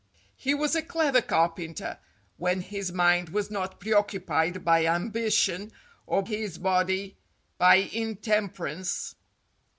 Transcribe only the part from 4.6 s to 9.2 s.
by am bition, or his body by intemperance.